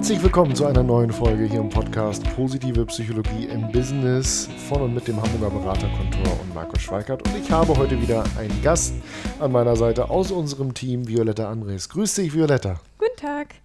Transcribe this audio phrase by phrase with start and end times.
[0.00, 4.94] Herzlich willkommen zu einer neuen Folge hier im Podcast Positive Psychologie im Business von und
[4.94, 7.22] mit dem Hamburger Beraterkontor und Markus Schweikert.
[7.28, 8.94] Und ich habe heute wieder einen Gast
[9.40, 11.90] an meiner Seite aus unserem Team, Violetta Andres.
[11.90, 12.80] Grüß dich, Violetta.
[12.96, 13.56] Guten Tag.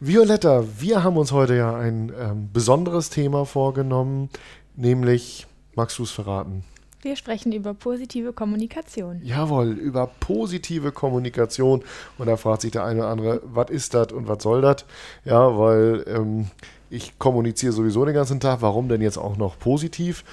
[0.00, 4.30] Violetta, wir haben uns heute ja ein ähm, besonderes Thema vorgenommen,
[4.74, 6.64] nämlich, magst du es verraten?
[7.00, 9.20] Wir sprechen über positive Kommunikation.
[9.22, 11.84] Jawohl, über positive Kommunikation.
[12.18, 14.84] Und da fragt sich der eine oder andere, was ist das und was soll das?
[15.24, 16.46] Ja, weil ähm,
[16.90, 18.62] ich kommuniziere sowieso den ganzen Tag.
[18.62, 20.24] Warum denn jetzt auch noch positiv?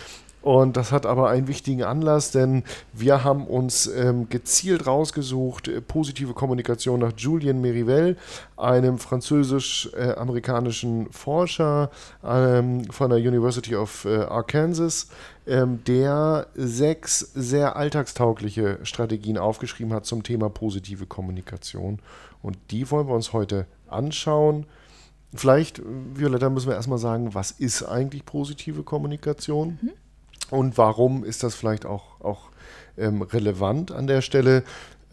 [0.45, 2.63] Und das hat aber einen wichtigen Anlass, denn
[2.93, 8.15] wir haben uns ähm, gezielt rausgesucht, äh, positive Kommunikation nach Julien Merivelle,
[8.55, 11.89] einem französisch-amerikanischen Forscher
[12.23, 15.07] ähm, von der University of äh, Arkansas,
[15.47, 21.99] ähm, der sechs sehr alltagstaugliche Strategien aufgeschrieben hat zum Thema positive Kommunikation.
[22.41, 24.65] Und die wollen wir uns heute anschauen.
[25.33, 29.79] Vielleicht, Violetta, müssen wir erstmal sagen, was ist eigentlich positive Kommunikation?
[29.81, 29.91] Mhm.
[30.51, 32.49] Und warum ist das vielleicht auch, auch
[32.97, 34.63] ähm, relevant an der Stelle?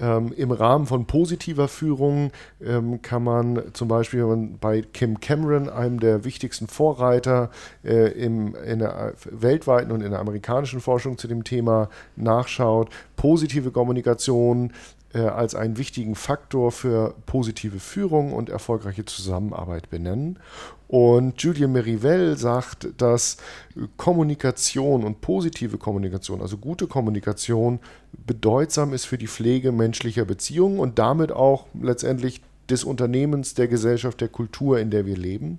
[0.02, 4.26] Ähm, Im Rahmen von positiver Führung ähm, kann man zum Beispiel
[4.60, 7.50] bei Kim Cameron, einem der wichtigsten Vorreiter
[7.84, 13.70] äh, im, in der weltweiten und in der amerikanischen Forschung zu dem Thema nachschaut, positive
[13.70, 14.72] Kommunikation
[15.20, 20.38] als einen wichtigen Faktor für positive Führung und erfolgreiche Zusammenarbeit benennen.
[20.88, 23.38] Und Julien Merivelle sagt, dass
[23.96, 27.80] Kommunikation und positive Kommunikation, also gute Kommunikation,
[28.26, 34.20] bedeutsam ist für die Pflege menschlicher Beziehungen und damit auch letztendlich des Unternehmens, der Gesellschaft,
[34.20, 35.58] der Kultur, in der wir leben.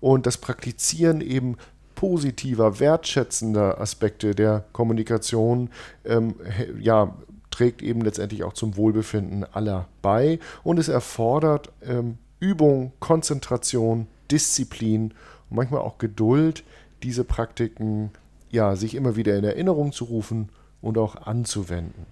[0.00, 1.56] Und das Praktizieren eben
[1.94, 5.70] positiver, wertschätzender Aspekte der Kommunikation
[6.04, 6.34] ähm,
[6.80, 7.14] ja,
[7.52, 15.14] trägt eben letztendlich auch zum Wohlbefinden aller bei und es erfordert ähm, Übung, Konzentration, Disziplin
[15.48, 16.64] und manchmal auch Geduld,
[17.04, 18.10] diese Praktiken
[18.50, 20.48] ja, sich immer wieder in Erinnerung zu rufen
[20.82, 22.06] und auch anzuwenden.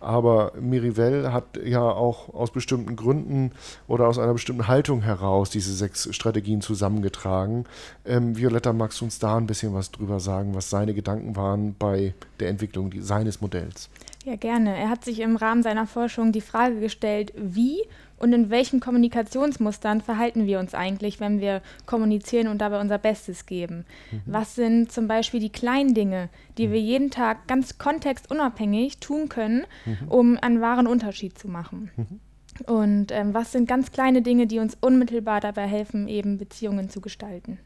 [0.00, 3.52] Aber Mirivell hat ja auch aus bestimmten Gründen
[3.88, 7.64] oder aus einer bestimmten Haltung heraus diese sechs Strategien zusammengetragen.
[8.04, 11.74] Ähm, Violetta, magst du uns da ein bisschen was drüber sagen, was seine Gedanken waren
[11.76, 13.88] bei der Entwicklung seines Modells?
[14.24, 14.76] Ja, gerne.
[14.76, 17.82] Er hat sich im Rahmen seiner Forschung die Frage gestellt, wie
[18.18, 23.46] und in welchen Kommunikationsmustern verhalten wir uns eigentlich, wenn wir kommunizieren und dabei unser Bestes
[23.46, 23.84] geben?
[24.10, 24.20] Mhm.
[24.26, 26.72] Was sind zum Beispiel die kleinen Dinge, die mhm.
[26.72, 30.08] wir jeden Tag ganz kontextunabhängig tun können, mhm.
[30.08, 31.90] um einen wahren Unterschied zu machen?
[31.96, 32.20] Mhm.
[32.66, 37.00] Und ähm, was sind ganz kleine Dinge, die uns unmittelbar dabei helfen, eben Beziehungen zu
[37.00, 37.58] gestalten?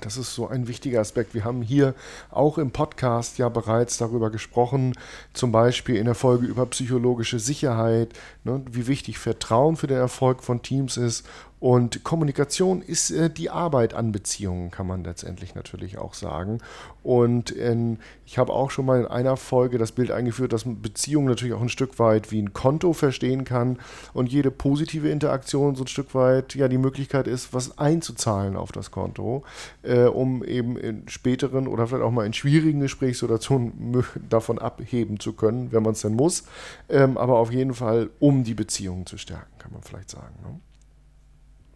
[0.00, 1.34] Das ist so ein wichtiger Aspekt.
[1.34, 1.94] Wir haben hier
[2.30, 4.94] auch im Podcast ja bereits darüber gesprochen,
[5.32, 8.12] zum Beispiel in der Folge über psychologische Sicherheit,
[8.44, 11.26] ne, wie wichtig Vertrauen für den Erfolg von Teams ist
[11.62, 16.58] und Kommunikation ist äh, die Arbeit an Beziehungen, kann man letztendlich natürlich auch sagen.
[17.04, 21.28] Und in, ich habe auch schon mal in einer Folge das Bild eingeführt, dass Beziehungen
[21.28, 23.78] natürlich auch ein Stück weit wie ein Konto verstehen kann
[24.12, 28.72] und jede positive Interaktion so ein Stück weit ja die Möglichkeit ist, was einzuzahlen auf
[28.72, 29.44] das Konto,
[29.84, 35.32] äh, um eben in späteren oder vielleicht auch mal in schwierigen Gesprächssituationen davon abheben zu
[35.32, 36.42] können, wenn man es denn muss.
[36.88, 40.34] Ähm, aber auf jeden Fall, um die Beziehungen zu stärken, kann man vielleicht sagen.
[40.42, 40.58] Ne?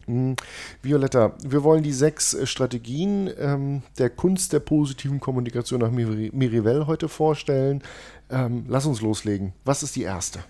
[0.07, 0.37] Hm,
[0.83, 6.87] Violetta, wir wollen die sechs äh, Strategien ähm, der Kunst der positiven Kommunikation nach Mirivell
[6.87, 7.83] heute vorstellen.
[8.31, 9.53] Ähm, lass uns loslegen.
[9.65, 10.41] Was ist die erste?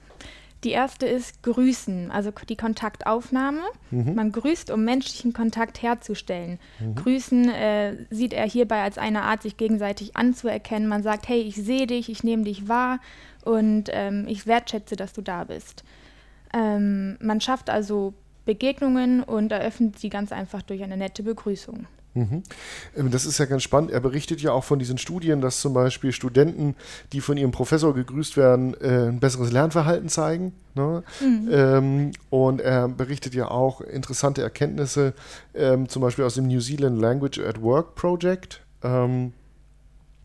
[0.65, 3.61] Die erste ist Grüßen, also die Kontaktaufnahme.
[3.91, 4.15] Mhm.
[4.15, 6.59] Man grüßt, um menschlichen Kontakt herzustellen.
[6.81, 6.95] Mhm.
[6.95, 10.89] Grüßen äh, sieht er hierbei als eine Art, sich gegenseitig anzuerkennen.
[10.89, 13.01] Man sagt, hey, ich sehe dich, ich nehme dich wahr
[13.45, 15.85] und ähm, ich wertschätze, dass du da bist.
[16.55, 18.15] Ähm, man schafft also
[18.47, 21.87] Begegnungen und eröffnet sie ganz einfach durch eine nette Begrüßung.
[22.17, 22.43] Mhm.
[22.97, 23.91] Ähm, das ist ja ganz spannend.
[23.91, 26.75] Er berichtet ja auch von diesen Studien, dass zum Beispiel Studenten,
[27.13, 30.55] die von ihrem Professor gegrüßt werden, äh, ein besseres Lernverhalten zeigen.
[30.75, 31.03] Ne?
[31.21, 31.49] Mhm.
[31.53, 35.13] Ähm, und er berichtet ja auch interessante Erkenntnisse,
[35.55, 38.63] ähm, zum Beispiel aus dem New Zealand Language at Work Project.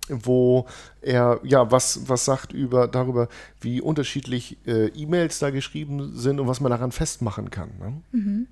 [0.09, 0.68] Wo
[1.01, 3.27] er ja was, was sagt über darüber,
[3.59, 7.69] wie unterschiedlich äh, E-Mails da geschrieben sind und was man daran festmachen kann.
[7.80, 8.01] Ne?
[8.12, 8.48] Mhm.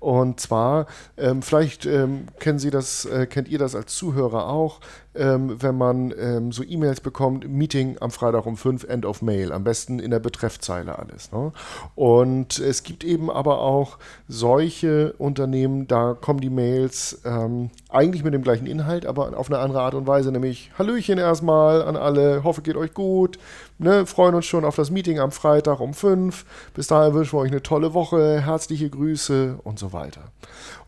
[0.00, 4.80] Und zwar, ähm, vielleicht ähm, kennen Sie das, äh, kennt ihr das als Zuhörer auch,
[5.14, 9.52] ähm, wenn man ähm, so E-Mails bekommt, Meeting am Freitag um 5, End of Mail,
[9.52, 11.32] am besten in der Betreffzeile alles.
[11.32, 11.52] Ne?
[11.94, 18.34] Und es gibt eben aber auch solche Unternehmen, da kommen die Mails ähm, eigentlich mit
[18.34, 22.44] dem gleichen Inhalt, aber auf eine andere Art und Weise, nämlich Hallöchen erstmal an alle,
[22.44, 23.38] hoffe geht euch gut,
[23.78, 24.06] ne?
[24.06, 26.44] freuen uns schon auf das Meeting am Freitag um 5,
[26.74, 30.22] bis dahin wünschen wir euch eine tolle Woche, herzliche Grüße und so weiter.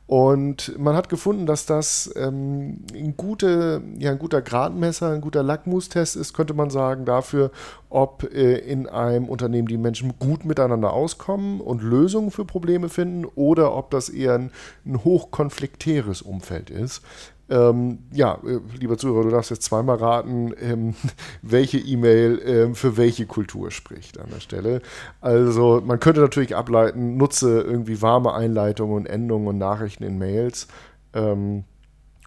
[0.06, 5.42] Und man hat gefunden, dass das ähm, ein, gute, ja, ein guter Gradmesser, ein guter
[5.42, 7.50] Lackmustest ist, könnte man sagen, dafür,
[7.90, 13.24] ob äh, in einem Unternehmen die Menschen gut miteinander auskommen und Lösungen für Probleme finden
[13.24, 14.52] oder ob das eher ein,
[14.84, 17.02] ein hochkonfliktäres Umfeld ist.
[17.48, 20.94] Ähm, ja, äh, lieber Zuhörer, du darfst jetzt zweimal raten, ähm,
[21.42, 24.82] welche E-Mail ähm, für welche Kultur spricht an der Stelle.
[25.20, 30.66] Also man könnte natürlich ableiten, nutze irgendwie warme Einleitungen und Endungen und Nachrichten in Mails,
[31.14, 31.64] ähm,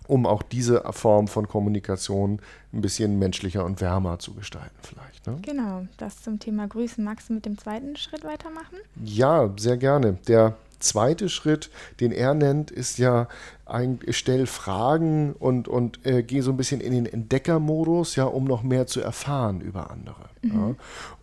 [0.07, 2.41] um auch diese Form von Kommunikation
[2.73, 5.27] ein bisschen menschlicher und wärmer zu gestalten vielleicht.
[5.27, 5.37] Ne?
[5.41, 7.03] Genau, das zum Thema Grüßen.
[7.03, 8.77] Magst du mit dem zweiten Schritt weitermachen?
[9.03, 10.17] Ja, sehr gerne.
[10.27, 13.27] Der zweite Schritt, den er nennt, ist ja,
[13.65, 18.45] ein, stell Fragen und, und äh, geh so ein bisschen in den Entdeckermodus, ja, um
[18.45, 20.29] noch mehr zu erfahren über andere.
[20.41, 20.51] Mhm.
[20.51, 20.75] Ja.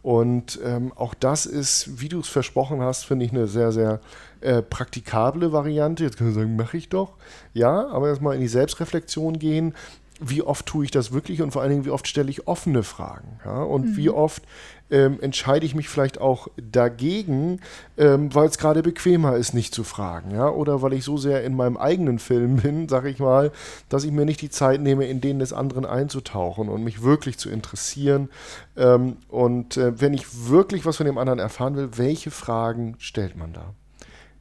[0.03, 4.01] Und ähm, auch das ist, wie du es versprochen hast, finde ich eine sehr, sehr
[4.41, 6.05] äh, praktikable Variante.
[6.05, 7.15] Jetzt können wir sagen, mache ich doch.
[7.53, 9.75] Ja, aber erstmal in die Selbstreflexion gehen
[10.21, 12.83] wie oft tue ich das wirklich und vor allen Dingen, wie oft stelle ich offene
[12.83, 13.39] Fragen?
[13.45, 13.63] Ja?
[13.63, 13.97] Und mhm.
[13.97, 14.43] wie oft
[14.91, 17.61] ähm, entscheide ich mich vielleicht auch dagegen,
[17.97, 20.31] ähm, weil es gerade bequemer ist, nicht zu fragen.
[20.31, 20.49] Ja?
[20.49, 23.53] Oder weil ich so sehr in meinem eigenen Film bin, sage ich mal,
[23.89, 27.39] dass ich mir nicht die Zeit nehme, in den des anderen einzutauchen und mich wirklich
[27.39, 28.29] zu interessieren.
[28.77, 33.37] Ähm, und äh, wenn ich wirklich was von dem anderen erfahren will, welche Fragen stellt
[33.37, 33.75] man da?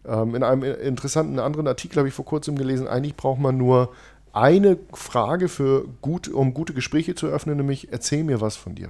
[0.08, 3.92] Ähm, in einem interessanten anderen Artikel habe ich vor kurzem gelesen, eigentlich braucht man nur
[4.34, 8.90] eine Frage für gut, um gute Gespräche zu öffnen, nämlich erzähl mir was von dir.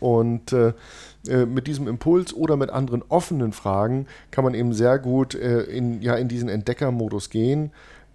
[0.00, 0.72] Und äh,
[1.26, 5.62] äh, mit diesem Impuls oder mit anderen offenen Fragen kann man eben sehr gut äh,
[5.62, 7.72] in, ja, in diesen Entdeckermodus gehen.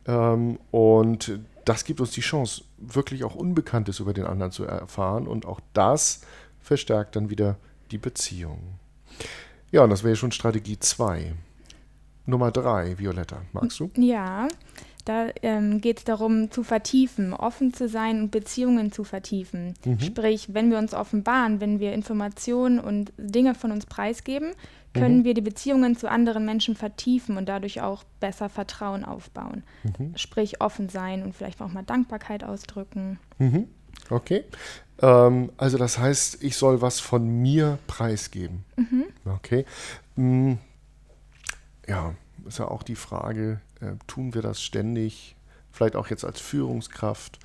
[0.08, 5.28] Ähm, und das gibt uns die Chance, wirklich auch Unbekanntes über den anderen zu erfahren.
[5.28, 6.22] Und auch das
[6.60, 7.58] verstärkt dann wieder
[7.92, 8.60] die Beziehung.
[9.72, 11.34] Ja, und das wäre schon Strategie 2.
[12.26, 13.90] Nummer 3, Violetta, magst du?
[13.98, 14.48] Ja,
[15.06, 19.74] da ähm, geht es darum, zu vertiefen, offen zu sein und Beziehungen zu vertiefen.
[19.86, 20.00] Mhm.
[20.00, 24.54] Sprich, wenn wir uns offenbaren, wenn wir Informationen und Dinge von uns preisgeben,
[24.94, 25.24] können mhm.
[25.24, 29.64] wir die Beziehungen zu anderen Menschen vertiefen und dadurch auch besser Vertrauen aufbauen.
[29.84, 30.14] Mhm.
[30.16, 33.20] Sprich, offen sein und vielleicht auch mal Dankbarkeit ausdrücken.
[33.40, 33.68] Mhm.
[34.10, 34.44] Okay.
[35.02, 38.64] Ähm, also das heißt, ich soll was von mir preisgeben.
[38.76, 39.06] Mhm.
[39.26, 39.66] Okay.
[40.16, 40.60] Hm.
[41.88, 42.16] Ja,
[42.46, 45.36] ist ja auch die Frage, äh, tun wir das ständig,
[45.72, 47.40] vielleicht auch jetzt als Führungskraft?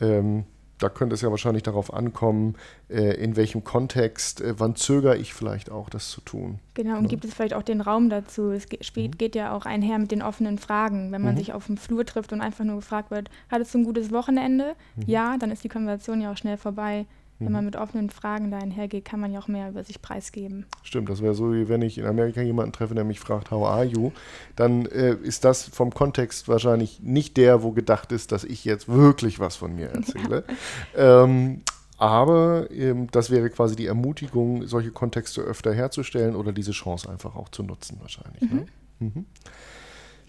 [0.00, 0.44] Ähm,
[0.80, 2.56] da könnte es ja wahrscheinlich darauf ankommen,
[2.88, 6.58] äh, in welchem Kontext, äh, wann zögere ich vielleicht auch, das zu tun.
[6.74, 7.08] Genau, und ja.
[7.08, 8.50] gibt es vielleicht auch den Raum dazu.
[8.50, 9.10] Es geht, mhm.
[9.18, 11.12] geht ja auch einher mit den offenen Fragen.
[11.12, 11.38] Wenn man mhm.
[11.38, 14.74] sich auf dem Flur trifft und einfach nur gefragt wird, hattest du ein gutes Wochenende?
[14.96, 15.02] Mhm.
[15.06, 17.06] Ja, dann ist die Konversation ja auch schnell vorbei.
[17.40, 17.66] Wenn man mhm.
[17.66, 20.66] mit offenen Fragen da einhergeht, kann man ja auch mehr über sich preisgeben.
[20.82, 23.66] Stimmt, das wäre so, wie wenn ich in Amerika jemanden treffe, der mich fragt, how
[23.66, 24.12] are you?
[24.56, 28.88] Dann äh, ist das vom Kontext wahrscheinlich nicht der, wo gedacht ist, dass ich jetzt
[28.88, 30.44] wirklich was von mir erzähle.
[30.96, 31.24] Ja.
[31.24, 31.62] Ähm,
[31.96, 37.36] aber ähm, das wäre quasi die Ermutigung, solche Kontexte öfter herzustellen oder diese Chance einfach
[37.36, 38.42] auch zu nutzen, wahrscheinlich.
[38.42, 38.56] Mhm.
[38.56, 38.66] Ne?
[39.00, 39.26] Mhm.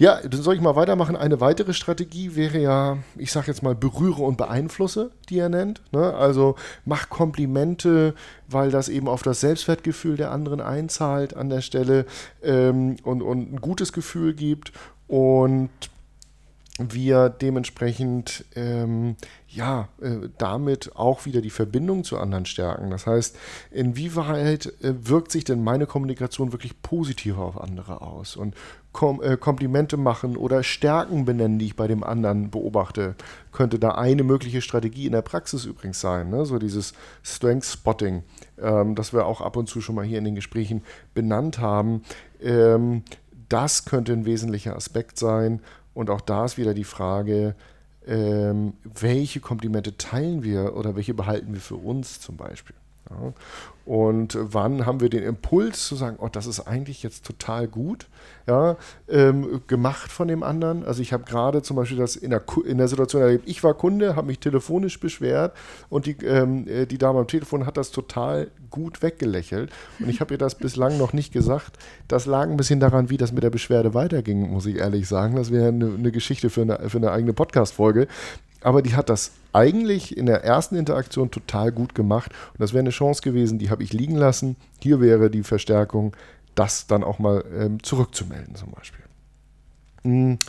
[0.02, 1.16] Ja, dann soll ich mal weitermachen.
[1.16, 5.84] Eine weitere Strategie wäre ja, ich sage jetzt mal, berühre und beeinflusse, die er nennt.
[5.92, 6.16] Ne?
[6.16, 6.56] Also
[6.86, 8.16] mach Komplimente,
[8.48, 12.08] weil das eben auf das Selbstwertgefühl der anderen einzahlt an der Stelle
[12.42, 14.72] ähm, und, und ein gutes Gefühl gibt.
[15.08, 15.70] Und
[16.80, 19.16] wir dementsprechend ähm,
[19.48, 22.90] ja äh, damit auch wieder die Verbindung zu anderen stärken.
[22.90, 23.38] Das heißt,
[23.72, 28.36] inwieweit äh, wirkt sich denn meine Kommunikation wirklich positiv auf andere aus?
[28.36, 28.56] Und
[28.94, 33.16] Kom äh, Komplimente machen oder Stärken benennen, die ich bei dem anderen beobachte,
[33.54, 36.30] könnte da eine mögliche Strategie in der Praxis übrigens sein.
[36.30, 36.46] Ne?
[36.46, 38.24] So dieses Strength Spotting,
[38.62, 42.04] ähm, das wir auch ab und zu schon mal hier in den Gesprächen benannt haben.
[42.42, 43.04] Ähm,
[43.48, 45.62] das könnte ein wesentlicher Aspekt sein
[45.94, 47.56] und auch da ist wieder die Frage,
[48.06, 52.76] ähm, welche Komplimente teilen wir oder welche behalten wir für uns zum Beispiel.
[53.12, 53.34] Ja.
[53.84, 58.08] Und wann haben wir den Impuls zu sagen, oh, das ist eigentlich jetzt total gut,
[58.48, 58.78] ja,
[59.10, 60.86] ähm, gemacht von dem anderen.
[60.86, 63.74] Also ich habe gerade zum Beispiel das in der, in der Situation erlebt, ich war
[63.74, 65.58] Kunde, habe mich telefonisch beschwert
[65.90, 69.72] und die, ähm, äh, die Dame am Telefon hat das total gut weggelächelt.
[70.00, 71.78] Und ich habe ihr das bislang noch nicht gesagt.
[72.08, 75.36] Das lag ein bisschen daran, wie das mit der Beschwerde weiterging, muss ich ehrlich sagen.
[75.36, 78.08] Das wäre eine, eine Geschichte für eine, für eine eigene Podcast-Folge.
[78.64, 82.32] Aber die hat das eigentlich in der ersten Interaktion total gut gemacht.
[82.54, 84.56] Und das wäre eine Chance gewesen, die habe ich liegen lassen.
[84.82, 86.16] Hier wäre die Verstärkung,
[86.56, 89.04] das dann auch mal ähm, zurückzumelden zum Beispiel.
[90.04, 90.40] Hm,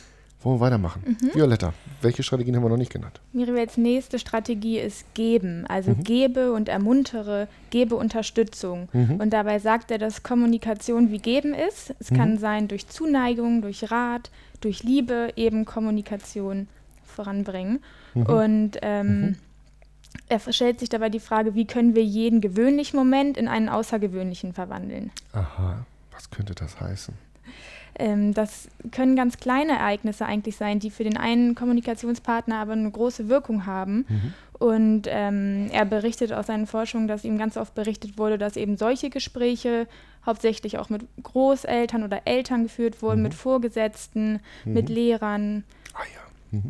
[0.43, 1.17] wollen wir weitermachen?
[1.21, 1.35] Mhm.
[1.35, 3.21] Violetta, welche Strategien haben wir noch nicht genannt?
[3.33, 5.65] Mirivels nächste Strategie ist geben.
[5.69, 6.03] Also mhm.
[6.03, 8.89] gebe und ermuntere, gebe Unterstützung.
[8.93, 9.17] Mhm.
[9.17, 11.95] Und dabei sagt er, dass Kommunikation wie geben ist.
[12.01, 12.39] Es kann mhm.
[12.39, 16.67] sein durch Zuneigung, durch Rat, durch Liebe eben Kommunikation
[17.13, 17.81] voranbringen.
[18.15, 18.27] Mhm.
[18.27, 19.37] Und ähm, mhm.
[20.29, 24.53] er stellt sich dabei die Frage, wie können wir jeden gewöhnlichen Moment in einen außergewöhnlichen
[24.53, 25.11] verwandeln?
[25.33, 27.15] Aha, was könnte das heißen?
[27.95, 32.91] Ähm, das können ganz kleine Ereignisse eigentlich sein, die für den einen Kommunikationspartner aber eine
[32.91, 34.07] große Wirkung haben.
[34.09, 34.35] Mhm.
[34.59, 38.77] Und ähm, er berichtet aus seinen Forschungen, dass ihm ganz oft berichtet wurde, dass eben
[38.77, 39.89] solche Gespräche
[40.25, 43.25] hauptsächlich auch mit Großeltern oder Eltern geführt wurden, mhm.
[43.25, 44.73] mit Vorgesetzten, mhm.
[44.73, 45.65] mit Lehrern.
[45.95, 46.61] Ah ja.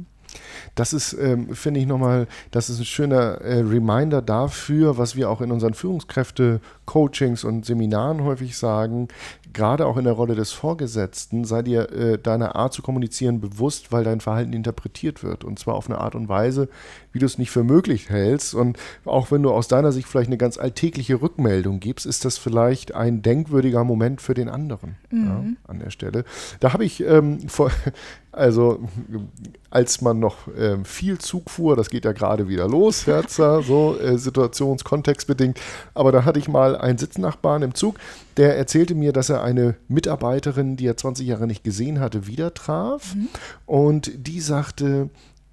[0.75, 5.31] Das ist, ähm, finde ich nochmal, das ist ein schöner äh, Reminder dafür, was wir
[5.31, 9.09] auch in unseren Führungskräfte-Coachings und Seminaren häufig sagen.
[9.53, 13.93] Gerade auch in der Rolle des Vorgesetzten sei dir äh, deiner Art zu kommunizieren bewusst,
[13.93, 15.45] weil dein Verhalten interpretiert wird.
[15.45, 16.69] Und zwar auf eine Art und Weise,
[17.13, 18.55] wie du es nicht für möglich hältst.
[18.55, 22.39] Und auch wenn du aus deiner Sicht vielleicht eine ganz alltägliche Rückmeldung gibst, ist das
[22.39, 25.25] vielleicht ein denkwürdiger Moment für den anderen mhm.
[25.25, 26.25] ja, an der Stelle.
[26.61, 27.71] Da habe ich ähm, vor,
[28.33, 28.81] also
[29.71, 33.99] als man noch äh, viel Zug fuhr, das geht ja gerade wieder los, Herzer, so
[33.99, 35.61] äh, situationskontextbedingt,
[35.95, 37.97] aber da hatte ich mal einen Sitznachbarn im Zug,
[38.37, 42.55] der erzählte mir, dass er eine Mitarbeiterin, die er 20 Jahre nicht gesehen hatte, wieder
[42.55, 43.29] traf mhm.
[43.67, 45.11] und die sagte,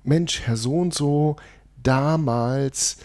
[0.09, 1.37] Mensch, Herr so und so,
[1.81, 2.97] damals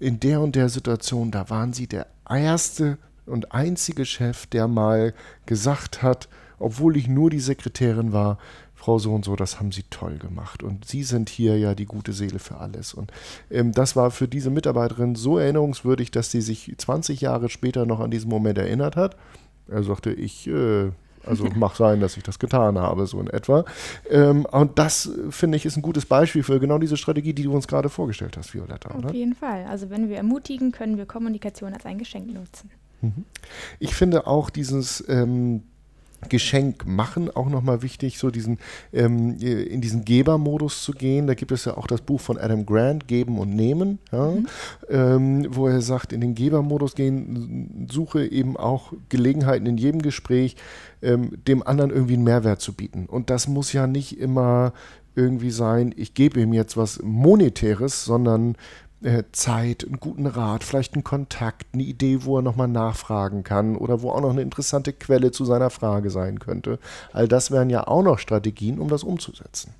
[0.00, 5.12] in der und der Situation, da waren Sie der erste und einzige Chef, der mal
[5.44, 6.28] gesagt hat,
[6.58, 8.38] obwohl ich nur die Sekretärin war,
[8.74, 10.62] Frau so und so, das haben Sie toll gemacht.
[10.62, 12.94] Und Sie sind hier ja die gute Seele für alles.
[12.94, 13.12] Und
[13.50, 17.98] ähm, das war für diese Mitarbeiterin so erinnerungswürdig, dass sie sich 20 Jahre später noch
[17.98, 19.16] an diesen Moment erinnert hat.
[19.66, 20.90] Er sagte, ich, äh,
[21.28, 23.64] also mag sein, dass ich das getan habe, so in etwa.
[24.10, 27.52] Ähm, und das, finde ich, ist ein gutes Beispiel für genau diese Strategie, die du
[27.52, 28.90] uns gerade vorgestellt hast, Violetta.
[28.90, 29.12] Auf oder?
[29.12, 29.66] jeden Fall.
[29.68, 32.70] Also wenn wir ermutigen, können wir Kommunikation als ein Geschenk nutzen.
[33.00, 33.24] Mhm.
[33.78, 35.62] Ich finde auch dieses ähm,
[36.28, 38.58] Geschenk machen auch nochmal wichtig, so diesen
[38.92, 41.26] ähm, in diesen Gebermodus zu gehen.
[41.26, 44.46] Da gibt es ja auch das Buch von Adam Grant, Geben und Nehmen, ja, mhm.
[44.88, 50.56] ähm, wo er sagt, in den Gebermodus gehen, suche eben auch Gelegenheiten in jedem Gespräch,
[51.02, 53.06] ähm, dem anderen irgendwie einen Mehrwert zu bieten.
[53.06, 54.72] Und das muss ja nicht immer
[55.14, 58.54] irgendwie sein, ich gebe ihm jetzt was Monetäres, sondern äh,
[59.32, 64.02] Zeit, einen guten Rat, vielleicht einen Kontakt, eine Idee, wo er nochmal nachfragen kann oder
[64.02, 66.80] wo auch noch eine interessante Quelle zu seiner Frage sein könnte.
[67.12, 69.72] All das wären ja auch noch Strategien, um das umzusetzen.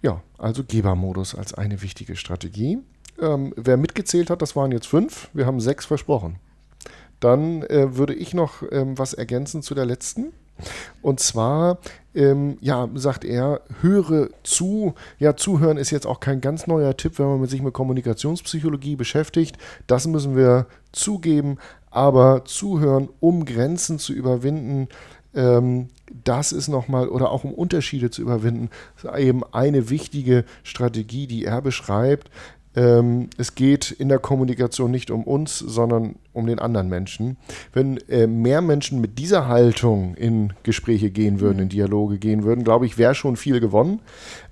[0.00, 2.78] Ja, also Gebermodus als eine wichtige Strategie.
[3.20, 5.28] Ähm, wer mitgezählt hat, das waren jetzt fünf.
[5.34, 6.36] Wir haben sechs versprochen.
[7.20, 10.32] Dann äh, würde ich noch ähm, was ergänzen zu der letzten.
[11.02, 11.78] Und zwar,
[12.14, 14.94] ähm, ja, sagt er, höre zu.
[15.18, 19.58] Ja, zuhören ist jetzt auch kein ganz neuer Tipp, wenn man sich mit Kommunikationspsychologie beschäftigt.
[19.86, 21.58] Das müssen wir zugeben.
[21.90, 24.88] Aber zuhören, um Grenzen zu überwinden,
[25.34, 25.88] ähm,
[26.24, 28.70] das ist nochmal, oder auch um Unterschiede zu überwinden,
[29.16, 32.30] eben eine wichtige Strategie, die er beschreibt.
[32.76, 37.38] Ähm, es geht in der Kommunikation nicht um uns, sondern um den anderen Menschen.
[37.72, 42.64] Wenn äh, mehr Menschen mit dieser Haltung in Gespräche gehen würden, in Dialoge gehen würden,
[42.64, 44.00] glaube ich, wäre schon viel gewonnen.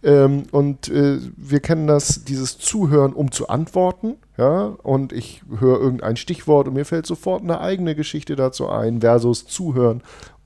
[0.02, 4.14] Ähm, und äh, wir kennen das, dieses Zuhören, um zu antworten.
[4.38, 9.02] Ja, und ich höre irgendein Stichwort und mir fällt sofort eine eigene Geschichte dazu ein,
[9.02, 10.02] versus Zuhören,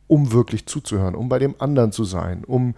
[0.08, 2.74] um wirklich zuzuhören, um bei dem anderen zu sein, um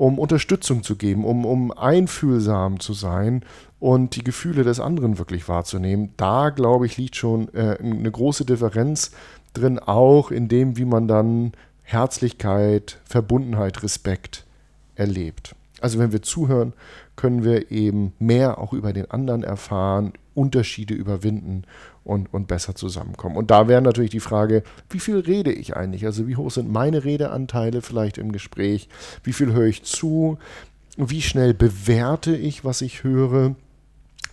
[0.00, 3.44] um Unterstützung zu geben, um, um einfühlsam zu sein
[3.78, 6.14] und die Gefühle des anderen wirklich wahrzunehmen.
[6.16, 9.10] Da, glaube ich, liegt schon äh, eine große Differenz
[9.52, 11.52] drin, auch in dem, wie man dann
[11.82, 14.46] Herzlichkeit, Verbundenheit, Respekt
[14.94, 15.54] erlebt.
[15.82, 16.72] Also wenn wir zuhören,
[17.20, 21.64] können wir eben mehr auch über den anderen erfahren, Unterschiede überwinden
[22.02, 23.36] und, und besser zusammenkommen.
[23.36, 26.06] Und da wäre natürlich die Frage, wie viel rede ich eigentlich?
[26.06, 28.88] Also wie hoch sind meine Redeanteile vielleicht im Gespräch?
[29.22, 30.38] Wie viel höre ich zu?
[30.96, 33.54] Wie schnell bewerte ich, was ich höre?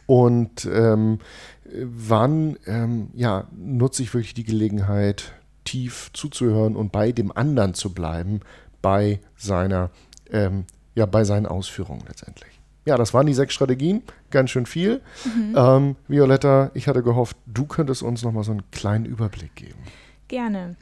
[0.06, 1.20] Und ähm,
[1.84, 5.34] wann ähm, ja, nutze ich wirklich die Gelegenheit,
[5.66, 8.40] tief zuzuhören und bei dem anderen zu bleiben,
[8.82, 9.90] bei seiner,
[10.32, 10.64] ähm,
[10.96, 12.57] ja, bei seinen Ausführungen letztendlich.
[12.88, 14.02] Ja, das waren die sechs Strategien,
[14.32, 15.02] ganz schön viel.
[15.26, 15.56] Mhm.
[15.58, 19.80] Ähm, Violetta, ich hatte gehofft, du könntest uns nochmal so einen kleinen Überblick geben.
[20.30, 20.78] Gerne.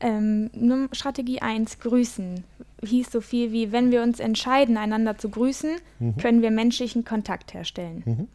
[0.00, 2.42] Ähm, Strategie 1, grüßen.
[2.82, 6.16] Hieß so viel wie, wenn wir uns entscheiden, einander zu grüßen, mhm.
[6.16, 8.02] können wir menschlichen Kontakt herstellen.
[8.06, 8.28] Mhm.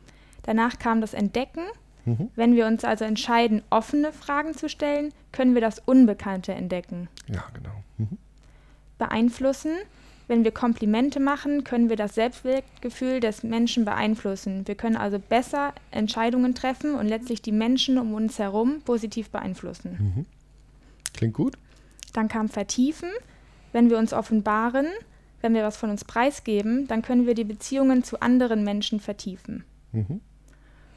[0.44, 1.64] Danach kam das Entdecken.
[2.06, 2.30] Mhm.
[2.36, 7.10] Wenn wir uns also entscheiden, offene Fragen zu stellen, können wir das Unbekannte entdecken.
[7.28, 7.84] Ja, genau.
[7.98, 8.20] Mhm.
[9.00, 9.72] Beeinflussen.
[10.28, 14.68] Wenn wir Komplimente machen, können wir das Selbstwertgefühl des Menschen beeinflussen.
[14.68, 20.14] Wir können also besser Entscheidungen treffen und letztlich die Menschen um uns herum positiv beeinflussen.
[20.16, 20.26] Mhm.
[21.14, 21.58] Klingt gut.
[22.14, 23.10] Dann kam Vertiefen.
[23.74, 24.88] Wenn wir uns offenbaren,
[25.42, 29.64] wenn wir was von uns preisgeben, dann können wir die Beziehungen zu anderen Menschen vertiefen.
[29.92, 30.22] Mhm.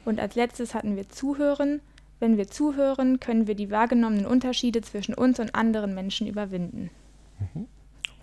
[0.05, 1.81] Und als letztes hatten wir Zuhören.
[2.19, 6.89] Wenn wir zuhören, können wir die wahrgenommenen Unterschiede zwischen uns und anderen Menschen überwinden.
[7.39, 7.67] Mhm.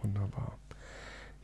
[0.03, 0.59] Wunderbar.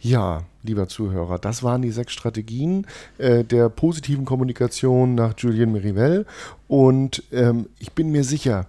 [0.01, 2.87] Ja, lieber Zuhörer, das waren die sechs Strategien
[3.19, 6.25] äh, der positiven Kommunikation nach Julien Merivelle.
[6.69, 8.67] Und ähm, ich bin mir sicher,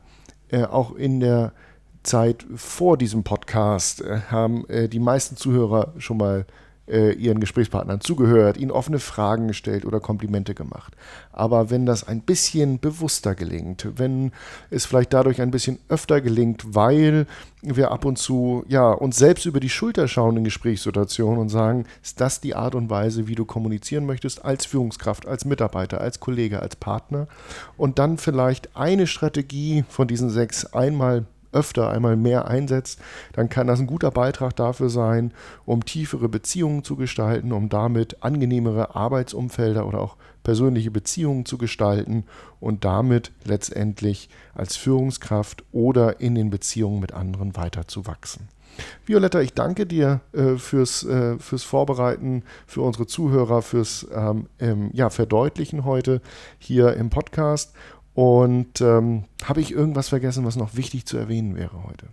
[0.50, 1.54] äh, auch in der
[2.02, 6.46] Zeit vor diesem Podcast äh, haben äh, die meisten Zuhörer schon mal äh,
[6.90, 10.96] ihren Gesprächspartnern zugehört, ihnen offene Fragen gestellt oder Komplimente gemacht.
[11.32, 14.32] Aber wenn das ein bisschen bewusster gelingt, wenn
[14.72, 17.28] es vielleicht dadurch ein bisschen öfter gelingt, weil
[17.62, 21.86] wir ab und zu ja uns selbst über die Schulter schauen in Gesprächssituationen und sagen,
[22.02, 26.20] ist das die Art und Weise, wie du kommunizieren möchtest als Führungskraft, als Mitarbeiter, als
[26.20, 27.28] Kollege, als Partner
[27.78, 33.00] und dann vielleicht eine Strategie von diesen sechs einmal öfter, einmal mehr einsetzt,
[33.34, 35.34] dann kann das ein guter Beitrag dafür sein,
[35.66, 42.24] um tiefere Beziehungen zu gestalten, um damit angenehmere Arbeitsumfelder oder auch persönliche Beziehungen zu gestalten
[42.60, 48.48] und damit letztendlich als Führungskraft oder in den Beziehungen mit anderen weiter zu wachsen.
[49.06, 54.90] Violetta, ich danke dir äh, fürs, äh, fürs Vorbereiten, für unsere Zuhörer, fürs ähm, ähm,
[54.94, 56.22] ja, Verdeutlichen heute
[56.60, 57.74] hier im Podcast
[58.20, 62.08] und ähm, habe ich irgendwas vergessen, was noch wichtig zu erwähnen wäre heute?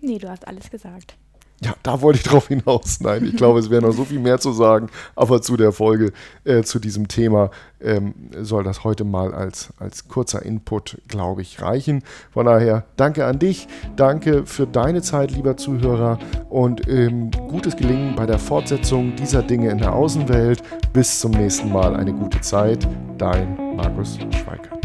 [0.00, 1.16] Nee, du hast alles gesagt.
[1.60, 3.00] Ja, da wollte ich drauf hinaus.
[3.00, 6.12] Nein, ich glaube, es wäre noch so viel mehr zu sagen, aber zu der Folge,
[6.44, 7.50] äh, zu diesem Thema
[7.80, 12.04] ähm, soll das heute mal als, als kurzer Input, glaube ich, reichen.
[12.30, 18.14] Von daher, danke an dich, danke für deine Zeit, lieber Zuhörer, und ähm, gutes Gelingen
[18.14, 20.62] bei der Fortsetzung dieser Dinge in der Außenwelt.
[20.92, 22.86] Bis zum nächsten Mal, eine gute Zeit.
[23.18, 24.77] Dein Markus Schweikert.